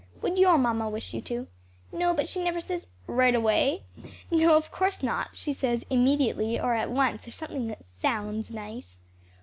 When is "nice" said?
8.49-8.99